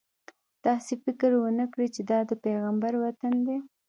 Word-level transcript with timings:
داسې 0.65 0.93
فکر 1.03 1.31
ونه 1.37 1.65
کړې 1.73 1.87
چې 1.95 2.01
دا 2.09 2.19
د 2.29 2.31
پیغمبر 2.45 2.93
وطن 3.03 3.33
دی. 3.47 3.57